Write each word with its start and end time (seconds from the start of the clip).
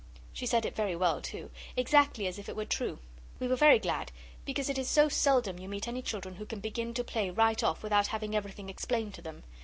She 0.33 0.47
said 0.47 0.65
it 0.65 0.75
very 0.75 0.95
well 0.95 1.21
too, 1.21 1.51
exactly 1.77 2.25
as 2.25 2.39
if 2.39 2.49
it 2.49 2.55
were 2.55 2.65
true. 2.65 2.97
We 3.39 3.47
were 3.47 3.55
very 3.55 3.77
glad, 3.77 4.11
because 4.45 4.67
it 4.67 4.79
is 4.79 4.89
so 4.89 5.09
seldom 5.09 5.59
you 5.59 5.69
meet 5.69 5.87
any 5.87 6.01
children 6.01 6.33
who 6.37 6.45
can 6.47 6.59
begin 6.59 6.95
to 6.95 7.03
play 7.03 7.29
right 7.29 7.63
off 7.63 7.83
without 7.83 8.07
having 8.07 8.35
everything 8.35 8.67
explained 8.67 9.13
to 9.13 9.21
them. 9.21 9.43